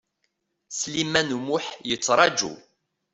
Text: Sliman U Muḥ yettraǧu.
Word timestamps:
Sliman 0.77 1.29
U 1.37 1.39
Muḥ 1.47 1.65
yettraǧu. 1.89 2.53